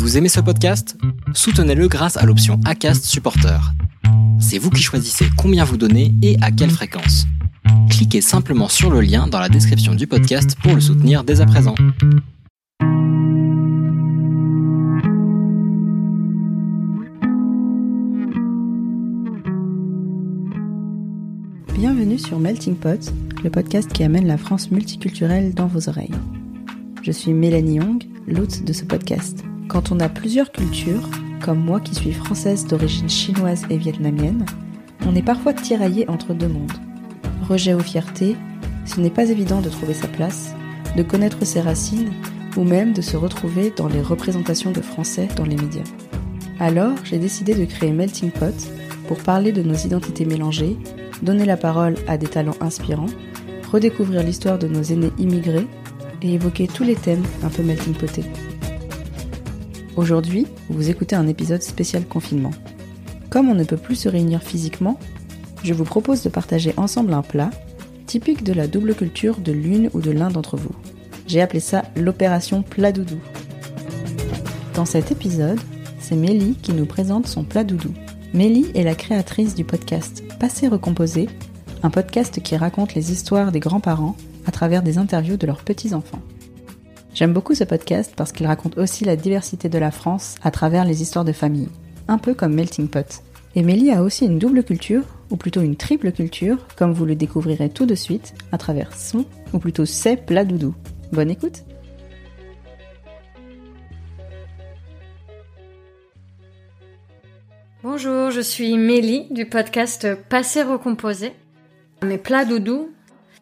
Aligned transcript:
Vous 0.00 0.16
aimez 0.16 0.30
ce 0.30 0.40
podcast? 0.40 0.96
Soutenez-le 1.34 1.86
grâce 1.86 2.16
à 2.16 2.24
l'option 2.24 2.58
ACAST 2.64 3.04
Supporter. 3.04 3.60
C'est 4.40 4.56
vous 4.56 4.70
qui 4.70 4.82
choisissez 4.82 5.26
combien 5.36 5.62
vous 5.62 5.76
donnez 5.76 6.14
et 6.22 6.38
à 6.40 6.50
quelle 6.50 6.70
fréquence. 6.70 7.26
Cliquez 7.90 8.22
simplement 8.22 8.70
sur 8.70 8.90
le 8.90 9.02
lien 9.02 9.26
dans 9.26 9.38
la 9.38 9.50
description 9.50 9.94
du 9.94 10.06
podcast 10.06 10.56
pour 10.62 10.74
le 10.74 10.80
soutenir 10.80 11.22
dès 11.22 11.42
à 11.42 11.46
présent. 11.46 11.74
Bienvenue 21.74 22.18
sur 22.18 22.38
Melting 22.38 22.76
Pot, 22.76 23.12
le 23.44 23.50
podcast 23.50 23.92
qui 23.92 24.02
amène 24.02 24.26
la 24.26 24.38
France 24.38 24.70
multiculturelle 24.70 25.52
dans 25.52 25.66
vos 25.66 25.90
oreilles. 25.90 26.14
Je 27.02 27.12
suis 27.12 27.34
Mélanie 27.34 27.74
Young, 27.74 28.02
l'hôte 28.26 28.64
de 28.64 28.72
ce 28.72 28.86
podcast. 28.86 29.44
Quand 29.70 29.92
on 29.92 30.00
a 30.00 30.08
plusieurs 30.08 30.50
cultures, 30.50 31.08
comme 31.40 31.60
moi 31.60 31.78
qui 31.78 31.94
suis 31.94 32.12
française 32.12 32.66
d'origine 32.66 33.08
chinoise 33.08 33.62
et 33.70 33.76
vietnamienne, 33.76 34.44
on 35.06 35.14
est 35.14 35.22
parfois 35.22 35.54
tiraillé 35.54 36.10
entre 36.10 36.34
deux 36.34 36.48
mondes. 36.48 36.72
Rejet 37.48 37.72
ou 37.74 37.78
fierté, 37.78 38.36
ce 38.84 39.00
n'est 39.00 39.10
pas 39.10 39.28
évident 39.28 39.60
de 39.60 39.68
trouver 39.68 39.94
sa 39.94 40.08
place, 40.08 40.56
de 40.96 41.04
connaître 41.04 41.44
ses 41.44 41.60
racines 41.60 42.10
ou 42.56 42.64
même 42.64 42.92
de 42.92 43.00
se 43.00 43.16
retrouver 43.16 43.72
dans 43.76 43.86
les 43.86 44.02
représentations 44.02 44.72
de 44.72 44.80
français 44.80 45.28
dans 45.36 45.44
les 45.44 45.54
médias. 45.54 45.84
Alors, 46.58 46.96
j'ai 47.04 47.20
décidé 47.20 47.54
de 47.54 47.64
créer 47.64 47.92
Melting 47.92 48.32
Pot 48.32 48.72
pour 49.06 49.18
parler 49.18 49.52
de 49.52 49.62
nos 49.62 49.76
identités 49.76 50.24
mélangées, 50.24 50.76
donner 51.22 51.44
la 51.44 51.56
parole 51.56 51.94
à 52.08 52.18
des 52.18 52.26
talents 52.26 52.58
inspirants, 52.60 53.06
redécouvrir 53.70 54.24
l'histoire 54.24 54.58
de 54.58 54.66
nos 54.66 54.82
aînés 54.82 55.12
immigrés 55.16 55.68
et 56.22 56.34
évoquer 56.34 56.66
tous 56.66 56.82
les 56.82 56.96
thèmes 56.96 57.22
un 57.44 57.48
peu 57.50 57.62
melting 57.62 57.94
potés. 57.94 58.24
Aujourd'hui, 60.00 60.46
vous 60.70 60.88
écoutez 60.88 61.14
un 61.14 61.26
épisode 61.26 61.60
spécial 61.60 62.06
confinement. 62.06 62.52
Comme 63.28 63.50
on 63.50 63.54
ne 63.54 63.64
peut 63.64 63.76
plus 63.76 63.96
se 63.96 64.08
réunir 64.08 64.42
physiquement, 64.42 64.98
je 65.62 65.74
vous 65.74 65.84
propose 65.84 66.22
de 66.22 66.30
partager 66.30 66.72
ensemble 66.78 67.12
un 67.12 67.20
plat 67.20 67.50
typique 68.06 68.42
de 68.42 68.54
la 68.54 68.66
double 68.66 68.94
culture 68.94 69.36
de 69.36 69.52
l'une 69.52 69.90
ou 69.92 70.00
de 70.00 70.10
l'un 70.10 70.30
d'entre 70.30 70.56
vous. 70.56 70.74
J'ai 71.26 71.42
appelé 71.42 71.60
ça 71.60 71.82
l'opération 71.96 72.62
plat 72.62 72.92
doudou. 72.92 73.18
Dans 74.72 74.86
cet 74.86 75.12
épisode, 75.12 75.60
c'est 75.98 76.16
Mélie 76.16 76.54
qui 76.62 76.72
nous 76.72 76.86
présente 76.86 77.26
son 77.26 77.44
plat 77.44 77.62
doudou. 77.62 77.92
Mélie 78.32 78.70
est 78.74 78.84
la 78.84 78.94
créatrice 78.94 79.54
du 79.54 79.66
podcast 79.66 80.24
Passé 80.38 80.66
recomposé, 80.68 81.28
un 81.82 81.90
podcast 81.90 82.40
qui 82.40 82.56
raconte 82.56 82.94
les 82.94 83.12
histoires 83.12 83.52
des 83.52 83.60
grands-parents 83.60 84.16
à 84.46 84.50
travers 84.50 84.82
des 84.82 84.96
interviews 84.96 85.36
de 85.36 85.46
leurs 85.46 85.62
petits-enfants. 85.62 86.22
J'aime 87.12 87.32
beaucoup 87.32 87.54
ce 87.54 87.64
podcast 87.64 88.14
parce 88.16 88.30
qu'il 88.30 88.46
raconte 88.46 88.78
aussi 88.78 89.04
la 89.04 89.16
diversité 89.16 89.68
de 89.68 89.78
la 89.78 89.90
France 89.90 90.36
à 90.42 90.50
travers 90.50 90.84
les 90.84 91.02
histoires 91.02 91.24
de 91.24 91.32
famille, 91.32 91.68
un 92.06 92.18
peu 92.18 92.34
comme 92.34 92.54
Melting 92.54 92.88
Pot. 92.88 93.22
Et 93.56 93.62
Mélie 93.62 93.90
a 93.90 94.02
aussi 94.02 94.26
une 94.26 94.38
double 94.38 94.62
culture, 94.62 95.02
ou 95.28 95.36
plutôt 95.36 95.60
une 95.60 95.74
triple 95.74 96.12
culture, 96.12 96.58
comme 96.76 96.92
vous 96.92 97.04
le 97.04 97.16
découvrirez 97.16 97.68
tout 97.68 97.84
de 97.84 97.96
suite 97.96 98.34
à 98.52 98.58
travers 98.58 98.96
son, 98.96 99.24
ou 99.52 99.58
plutôt 99.58 99.86
ses 99.86 100.16
plats 100.16 100.44
doudou. 100.44 100.74
Bonne 101.12 101.30
écoute 101.30 101.64
Bonjour, 107.82 108.30
je 108.30 108.40
suis 108.40 108.76
Mélie 108.78 109.26
du 109.30 109.46
podcast 109.46 110.14
Passé 110.28 110.62
recomposé. 110.62 111.32
Mes 112.04 112.18
plats 112.18 112.44
doudou, 112.44 112.90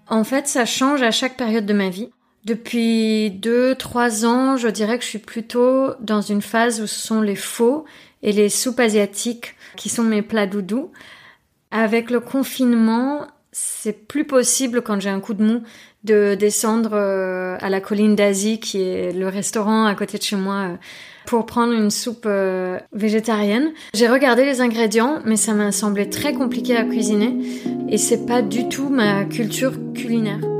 en 0.09 0.25
fait, 0.25 0.49
ça 0.49 0.65
change 0.65 1.03
à 1.03 1.11
chaque 1.11 1.37
période 1.37 1.67
de 1.67 1.75
ma 1.75 1.91
vie. 1.91 2.09
Depuis 2.49 3.31
deux, 3.31 3.75
trois 3.75 4.25
ans, 4.25 4.57
je 4.57 4.69
dirais 4.69 4.97
que 4.97 5.05
je 5.05 5.09
suis 5.11 5.19
plutôt 5.19 5.91
dans 6.01 6.23
une 6.23 6.41
phase 6.41 6.81
où 6.81 6.87
ce 6.87 6.99
sont 6.99 7.21
les 7.21 7.37
faux 7.37 7.85
et 8.23 8.33
les 8.33 8.49
soupes 8.49 8.81
asiatiques 8.81 9.55
qui 9.77 9.91
sont 9.91 10.03
mes 10.03 10.23
plats 10.23 10.47
doudou. 10.47 10.91
Avec 11.71 12.09
le 12.11 12.21
confinement, 12.21 13.27
c'est 13.53 14.09
plus 14.09 14.25
possible 14.25 14.81
quand 14.81 14.99
j'ai 14.99 15.11
un 15.11 15.21
coup 15.21 15.35
de 15.35 15.45
mou 15.45 15.61
de 16.05 16.37
descendre 16.37 16.93
euh, 16.95 17.59
à 17.61 17.69
la 17.69 17.83
colline 17.83 18.17
d'Asie, 18.17 18.61
qui 18.61 18.81
est 18.81 19.13
le 19.13 19.29
restaurant 19.29 19.85
à 19.85 19.95
côté 19.95 20.17
de 20.17 20.23
chez 20.23 20.37
moi, 20.37 20.55
euh, 20.55 20.77
pour 21.27 21.45
prendre 21.45 21.75
une 21.75 21.91
soupe 21.91 22.25
euh, 22.25 22.79
végétarienne. 22.95 23.73
J'ai 23.93 24.09
regardé 24.09 24.47
les 24.47 24.63
ingrédients, 24.63 25.19
mais 25.27 25.37
ça 25.37 25.53
m'a 25.53 25.71
semblé 25.71 26.09
très 26.09 26.33
compliqué 26.33 26.75
à 26.79 26.85
cuisiner 26.85 27.37
et 27.91 27.99
c'est 27.99 28.25
pas 28.25 28.41
du 28.41 28.71
tout 28.71 28.89
ma 28.89 29.27
culture 29.27 29.75
culinaire. 29.93 30.58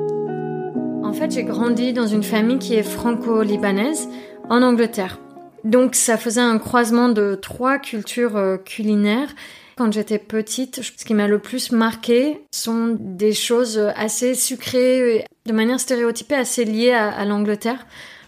En 1.09 1.15
fait, 1.15 1.31
j'ai 1.31 1.43
grandi 1.43 1.95
dans 1.95 2.07
une 2.07 2.23
famille 2.23 2.59
qui 2.59 2.75
est 2.75 2.83
franco-libanaise 2.83 4.11
en 4.51 4.63
Angleterre. 4.63 5.19
Donc 5.65 5.95
ça 5.95 6.19
faisait 6.19 6.43
un 6.43 6.59
croisement 6.59 7.09
de 7.09 7.35
trois 7.35 7.79
cultures 7.79 8.59
culinaires 8.67 9.35
quand 9.79 9.93
j'étais 9.93 10.19
petite, 10.19 10.83
ce 10.83 11.05
qui 11.05 11.15
m'a 11.15 11.29
le 11.29 11.39
plus 11.39 11.71
marqué 11.71 12.41
sont 12.51 12.97
des 12.99 13.33
choses 13.33 13.79
assez 13.95 14.35
sucrées, 14.35 15.25
de 15.47 15.53
manière 15.53 15.79
stéréotypée, 15.79 16.35
assez 16.35 16.65
liées 16.65 16.93
à, 16.93 17.25
l'Angleterre. 17.25 17.87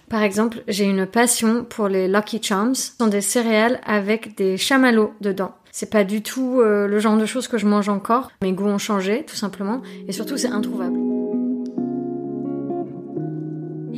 Par 0.09 0.23
exemple, 0.23 0.63
j'ai 0.69 0.85
une 0.85 1.07
passion 1.07 1.65
pour 1.65 1.89
les 1.89 2.07
Lucky 2.07 2.41
Charms. 2.41 2.77
Ce 2.77 2.93
sont 2.97 3.09
des 3.09 3.21
céréales 3.21 3.81
avec 3.85 4.37
des 4.37 4.57
chamallows 4.57 5.13
dedans. 5.21 5.53
C'est 5.73 5.91
pas 5.91 6.05
du 6.05 6.23
tout 6.23 6.61
euh, 6.61 6.87
le 6.87 6.99
genre 7.01 7.17
de 7.17 7.27
choses 7.27 7.49
que 7.49 7.59
je 7.59 7.67
mange 7.67 7.89
encore. 7.89 8.31
Mes 8.43 8.53
goûts 8.53 8.67
ont 8.67 8.79
changé, 8.79 9.25
tout 9.27 9.37
simplement. 9.37 9.83
Et 10.07 10.13
surtout, 10.13 10.37
c'est 10.37 10.49
introuvable. 10.49 11.00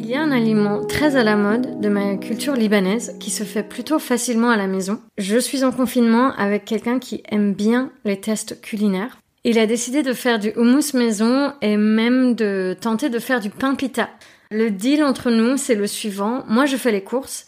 Il 0.04 0.10
y 0.10 0.16
a 0.16 0.20
un 0.20 0.32
aliment 0.32 0.84
très 0.84 1.14
à 1.14 1.22
la 1.22 1.36
mode 1.36 1.80
de 1.80 1.88
ma 1.88 2.16
culture 2.16 2.54
libanaise 2.54 3.14
qui 3.20 3.30
se 3.30 3.44
fait 3.44 3.62
plutôt 3.62 4.00
facilement 4.00 4.50
à 4.50 4.56
la 4.56 4.66
maison. 4.66 5.00
Je 5.16 5.38
suis 5.38 5.62
en 5.62 5.70
confinement 5.70 6.34
avec 6.34 6.64
quelqu'un 6.64 6.98
qui 6.98 7.22
aime 7.30 7.54
bien 7.54 7.92
les 8.04 8.20
tests 8.20 8.60
culinaires. 8.60 9.20
Il 9.44 9.60
a 9.60 9.66
décidé 9.66 10.02
de 10.02 10.12
faire 10.12 10.40
du 10.40 10.52
houmous 10.56 10.94
maison 10.94 11.52
et 11.62 11.76
même 11.76 12.34
de 12.34 12.76
tenter 12.80 13.10
de 13.10 13.20
faire 13.20 13.38
du 13.38 13.48
pain 13.48 13.76
pita. 13.76 14.10
Le 14.50 14.72
deal 14.72 15.04
entre 15.04 15.30
nous, 15.30 15.56
c'est 15.56 15.76
le 15.76 15.86
suivant. 15.86 16.42
Moi, 16.48 16.66
je 16.66 16.76
fais 16.76 16.90
les 16.90 17.04
courses. 17.04 17.46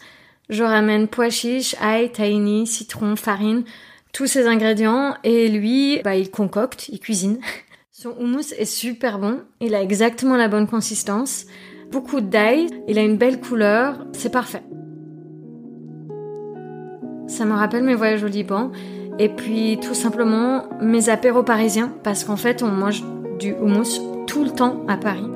Je 0.49 0.63
ramène 0.63 1.09
pois 1.09 1.29
chiches, 1.29 1.75
ail, 1.81 2.09
tahini, 2.13 2.65
citron, 2.67 3.17
farine, 3.17 3.65
tous 4.13 4.27
ces 4.27 4.47
ingrédients 4.47 5.17
et 5.25 5.49
lui, 5.49 5.99
bah, 6.05 6.15
il 6.15 6.31
concocte, 6.31 6.87
il 6.87 7.01
cuisine. 7.01 7.37
Son 7.91 8.15
houmous 8.17 8.53
est 8.57 8.63
super 8.63 9.19
bon. 9.19 9.41
Il 9.59 9.75
a 9.75 9.81
exactement 9.81 10.37
la 10.37 10.47
bonne 10.47 10.67
consistance 10.67 11.47
beaucoup 11.95 12.19
d'ail, 12.19 12.67
il 12.89 12.99
a 12.99 13.03
une 13.03 13.15
belle 13.15 13.39
couleur, 13.39 14.05
c'est 14.11 14.29
parfait. 14.29 14.63
Ça 17.25 17.45
me 17.45 17.53
rappelle 17.53 17.85
mes 17.85 17.95
voyages 17.95 18.21
au 18.21 18.27
Liban 18.27 18.73
et 19.17 19.29
puis 19.29 19.79
tout 19.81 19.93
simplement 19.93 20.65
mes 20.81 21.07
apéros 21.07 21.43
parisiens 21.43 21.93
parce 22.03 22.25
qu'en 22.25 22.35
fait 22.35 22.61
on 22.63 22.67
mange 22.67 23.01
du 23.39 23.53
houmous 23.53 24.25
tout 24.27 24.43
le 24.43 24.49
temps 24.49 24.83
à 24.89 24.97
Paris. 24.97 25.29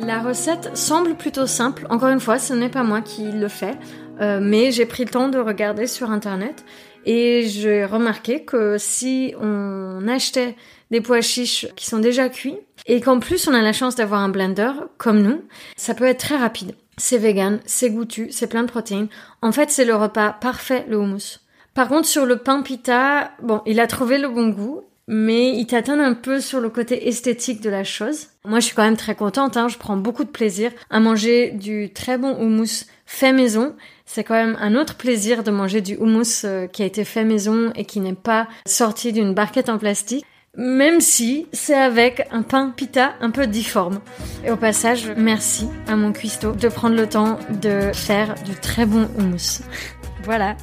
La 0.00 0.20
recette 0.20 0.76
semble 0.76 1.14
plutôt 1.14 1.46
simple. 1.46 1.86
Encore 1.88 2.10
une 2.10 2.20
fois, 2.20 2.38
ce 2.38 2.52
n'est 2.52 2.68
pas 2.68 2.82
moi 2.82 3.00
qui 3.00 3.32
le 3.32 3.48
fais, 3.48 3.74
euh, 4.20 4.38
mais 4.42 4.70
j'ai 4.70 4.84
pris 4.84 5.06
le 5.06 5.10
temps 5.10 5.30
de 5.30 5.38
regarder 5.38 5.86
sur 5.86 6.10
internet 6.10 6.62
et 7.06 7.44
j'ai 7.48 7.86
remarqué 7.86 8.44
que 8.44 8.76
si 8.76 9.34
on 9.40 10.06
achetait 10.08 10.56
des 10.90 11.00
pois 11.00 11.20
chiches 11.20 11.66
qui 11.76 11.86
sont 11.86 11.98
déjà 11.98 12.28
cuits 12.28 12.58
et 12.86 13.00
qu'en 13.00 13.20
plus 13.20 13.48
on 13.48 13.54
a 13.54 13.62
la 13.62 13.72
chance 13.72 13.94
d'avoir 13.94 14.20
un 14.20 14.28
blender 14.28 14.72
comme 14.96 15.22
nous, 15.22 15.42
ça 15.76 15.94
peut 15.94 16.04
être 16.04 16.20
très 16.20 16.36
rapide. 16.36 16.74
C'est 16.96 17.18
vegan, 17.18 17.60
c'est 17.64 17.90
goûtu, 17.90 18.28
c'est 18.30 18.48
plein 18.48 18.64
de 18.64 18.70
protéines. 18.70 19.08
En 19.40 19.52
fait, 19.52 19.70
c'est 19.70 19.84
le 19.84 19.94
repas 19.94 20.32
parfait, 20.32 20.84
le 20.88 20.98
houmous. 20.98 21.38
Par 21.74 21.88
contre, 21.88 22.08
sur 22.08 22.26
le 22.26 22.38
pain 22.38 22.62
pita, 22.62 23.30
bon, 23.40 23.62
il 23.66 23.78
a 23.78 23.86
trouvé 23.86 24.18
le 24.18 24.28
bon 24.28 24.48
goût, 24.48 24.82
mais 25.06 25.56
il 25.56 25.66
t'atteint 25.66 26.00
un 26.00 26.14
peu 26.14 26.40
sur 26.40 26.60
le 26.60 26.70
côté 26.70 27.06
esthétique 27.06 27.60
de 27.60 27.70
la 27.70 27.84
chose. 27.84 28.26
Moi, 28.44 28.58
je 28.58 28.66
suis 28.66 28.74
quand 28.74 28.82
même 28.82 28.96
très 28.96 29.14
contente, 29.14 29.56
hein, 29.56 29.68
je 29.68 29.78
prends 29.78 29.96
beaucoup 29.96 30.24
de 30.24 30.30
plaisir 30.30 30.72
à 30.90 30.98
manger 30.98 31.52
du 31.52 31.92
très 31.92 32.18
bon 32.18 32.36
houmous 32.36 32.84
fait 33.06 33.32
maison. 33.32 33.76
C'est 34.04 34.24
quand 34.24 34.34
même 34.34 34.56
un 34.60 34.74
autre 34.74 34.96
plaisir 34.96 35.44
de 35.44 35.50
manger 35.50 35.80
du 35.80 35.96
houmous 35.96 36.44
euh, 36.44 36.66
qui 36.66 36.82
a 36.82 36.86
été 36.86 37.04
fait 37.04 37.24
maison 37.24 37.72
et 37.76 37.84
qui 37.84 38.00
n'est 38.00 38.12
pas 38.12 38.48
sorti 38.66 39.12
d'une 39.12 39.32
barquette 39.32 39.68
en 39.68 39.78
plastique 39.78 40.26
même 40.58 41.00
si 41.00 41.46
c'est 41.52 41.76
avec 41.76 42.26
un 42.32 42.42
pain 42.42 42.74
pita 42.76 43.12
un 43.20 43.30
peu 43.30 43.46
difforme. 43.46 44.00
Et 44.44 44.50
au 44.50 44.56
passage, 44.56 45.10
merci 45.16 45.68
à 45.86 45.94
mon 45.94 46.12
cuistot 46.12 46.52
de 46.52 46.68
prendre 46.68 46.96
le 46.96 47.08
temps 47.08 47.38
de 47.62 47.92
faire 47.94 48.34
du 48.44 48.54
très 48.56 48.84
bon 48.84 49.08
houmous. 49.16 49.62
voilà. 50.24 50.56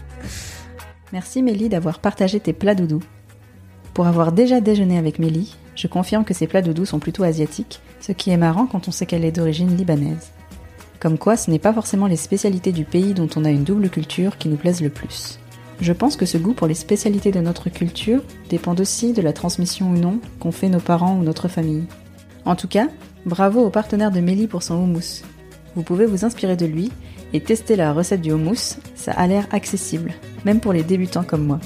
Merci 1.14 1.42
Mélie 1.42 1.70
d'avoir 1.70 2.00
partagé 2.00 2.42
tes 2.42 2.52
plats 2.52 2.76
doudous. 2.76 3.04
Pour 3.94 4.06
avoir 4.06 4.34
déjà 4.34 4.60
déjeuné 4.60 4.98
avec 4.98 5.18
Mélie, 5.18 5.56
je 5.76 5.88
confirme 5.88 6.26
que 6.26 6.34
ces 6.34 6.46
plats 6.46 6.62
doudous 6.62 6.86
sont 6.86 7.00
plutôt 7.00 7.24
asiatiques, 7.24 7.80
ce 8.02 8.12
qui 8.12 8.32
est 8.32 8.38
marrant 8.38 8.66
quand 8.66 8.90
on 8.90 8.92
sait 8.92 9.06
qu'elle 9.06 9.24
est 9.24 9.32
d'origine 9.32 9.78
libanaise. 9.78 10.34
Comme 11.00 11.18
quoi, 11.18 11.38
ce 11.38 11.50
n'est 11.50 11.60
pas 11.60 11.72
forcément 11.72 12.08
les 12.08 12.18
spécialités 12.18 12.74
du 12.74 12.84
pays 12.84 13.14
dont 13.14 13.30
on 13.38 13.46
a 13.46 13.50
une 13.50 13.64
double 13.64 13.90
culture 13.90 14.38
qui 14.38 14.50
nous 14.50 14.58
plaisent 14.58 14.82
le 14.82 14.90
plus. 14.90 15.40
Je 15.82 15.94
pense 15.94 16.16
que 16.16 16.26
ce 16.26 16.38
goût 16.38 16.54
pour 16.54 16.68
les 16.68 16.74
spécialités 16.74 17.32
de 17.32 17.42
notre 17.42 17.70
culture 17.70 18.24
dépend 18.50 18.76
aussi 18.76 19.14
de 19.14 19.22
la 19.22 19.34
transmission 19.34 19.90
ou 19.92 19.98
non 19.98 20.20
qu'ont 20.40 20.52
fait 20.52 20.70
nos 20.70 20.80
parents 20.80 21.18
ou 21.18 21.24
notre 21.24 21.48
famille. 21.48 21.86
En 22.46 22.56
tout 22.56 22.68
cas, 22.68 22.88
bravo 23.26 23.62
au 23.66 23.70
partenaire 23.70 24.12
de 24.12 24.22
Mélie 24.22 24.48
pour 24.48 24.64
son 24.64 24.76
houmous. 24.76 25.24
Vous 25.76 25.84
pouvez 25.84 26.06
vous 26.06 26.24
inspirer 26.24 26.56
de 26.56 26.66
lui 26.66 26.92
et 27.34 27.42
tester 27.42 27.76
la 27.76 27.92
recette 27.92 28.22
du 28.22 28.32
houmous, 28.32 28.78
ça 28.96 29.12
a 29.12 29.28
l'air 29.28 29.48
accessible, 29.52 30.14
même 30.46 30.62
pour 30.62 30.72
les 30.72 30.84
débutants 30.84 31.24
comme 31.24 31.46
moi. 31.46 31.60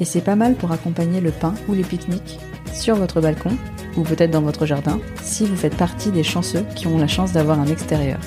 Et 0.00 0.04
c'est 0.04 0.20
pas 0.20 0.36
mal 0.36 0.54
pour 0.54 0.72
accompagner 0.72 1.20
le 1.20 1.30
pain 1.30 1.54
ou 1.68 1.74
les 1.74 1.84
pique-niques 1.84 2.40
sur 2.74 2.96
votre 2.96 3.20
balcon 3.20 3.56
ou 3.96 4.02
peut-être 4.02 4.30
dans 4.30 4.42
votre 4.42 4.66
jardin 4.66 5.00
si 5.22 5.46
vous 5.46 5.56
faites 5.56 5.76
partie 5.76 6.10
des 6.10 6.22
chanceux 6.22 6.64
qui 6.74 6.86
ont 6.86 6.98
la 6.98 7.06
chance 7.06 7.32
d'avoir 7.32 7.60
un 7.60 7.66
extérieur. 7.66 8.18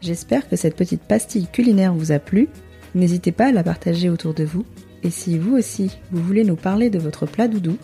J'espère 0.00 0.48
que 0.48 0.56
cette 0.56 0.76
petite 0.76 1.02
pastille 1.02 1.46
culinaire 1.46 1.94
vous 1.94 2.12
a 2.12 2.18
plu. 2.18 2.48
N'hésitez 2.94 3.32
pas 3.32 3.46
à 3.46 3.52
la 3.52 3.62
partager 3.62 4.10
autour 4.10 4.34
de 4.34 4.44
vous. 4.44 4.66
Et 5.02 5.08
si 5.10 5.38
vous 5.38 5.56
aussi, 5.56 5.98
vous 6.12 6.22
voulez 6.22 6.44
nous 6.44 6.56
parler 6.56 6.90
de 6.90 6.98
votre 6.98 7.24
plat 7.26 7.48
doudou, 7.48 7.78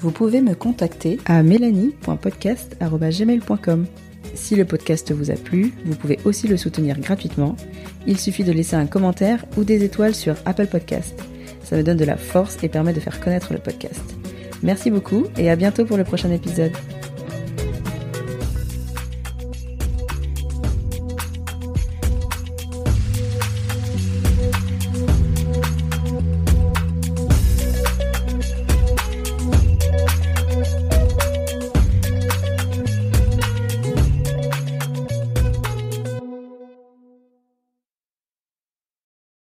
vous 0.00 0.10
pouvez 0.10 0.40
me 0.40 0.54
contacter 0.54 1.18
à 1.26 1.42
mélanie.podcast.gmail.com. 1.42 3.86
Si 4.34 4.56
le 4.56 4.64
podcast 4.64 5.12
vous 5.12 5.30
a 5.30 5.34
plu, 5.34 5.74
vous 5.84 5.94
pouvez 5.94 6.18
aussi 6.24 6.48
le 6.48 6.56
soutenir 6.56 6.98
gratuitement. 6.98 7.54
Il 8.06 8.18
suffit 8.18 8.44
de 8.44 8.52
laisser 8.52 8.76
un 8.76 8.86
commentaire 8.86 9.44
ou 9.56 9.64
des 9.64 9.84
étoiles 9.84 10.14
sur 10.14 10.36
Apple 10.44 10.66
Podcast. 10.66 11.22
Ça 11.62 11.76
me 11.76 11.82
donne 11.82 11.96
de 11.96 12.04
la 12.04 12.16
force 12.16 12.58
et 12.62 12.68
permet 12.68 12.92
de 12.92 13.00
faire 13.00 13.20
connaître 13.20 13.52
le 13.52 13.60
podcast. 13.60 14.02
Merci 14.62 14.90
beaucoup 14.90 15.26
et 15.38 15.50
à 15.50 15.56
bientôt 15.56 15.84
pour 15.84 15.96
le 15.96 16.04
prochain 16.04 16.30
épisode. 16.30 16.72